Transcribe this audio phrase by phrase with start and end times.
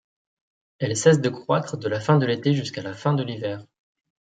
[0.79, 3.63] Elle cesse de croître de la fin de l'été jusqu'à la fin de l'hiver.